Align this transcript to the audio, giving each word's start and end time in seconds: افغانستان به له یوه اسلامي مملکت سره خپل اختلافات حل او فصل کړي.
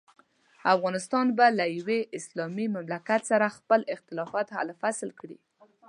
افغانستان 0.75 1.25
به 1.37 1.45
له 1.57 1.65
یوه 1.77 1.97
اسلامي 2.19 2.65
مملکت 2.75 3.21
سره 3.31 3.47
خپل 3.57 3.79
اختلافات 3.95 4.47
حل 4.55 4.69
او 4.71 4.77
فصل 4.83 5.09
کړي. 5.19 5.37